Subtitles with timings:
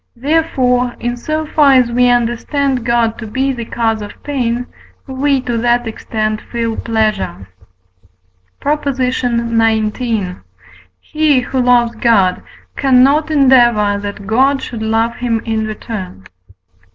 [0.15, 4.65] therefore, in so far as we understand God to be the cause of pain,
[5.05, 7.47] we to that extent feel pleasure.
[8.59, 8.83] PROP.
[8.95, 9.91] XIX.
[11.01, 12.41] He, who loves God,
[12.75, 16.25] cannot endeavour that God should love him in return.